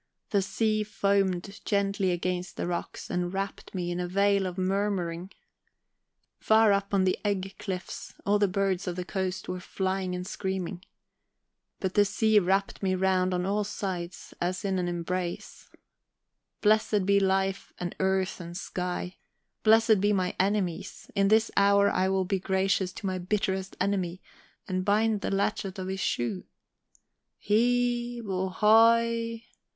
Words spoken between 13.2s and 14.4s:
on all sides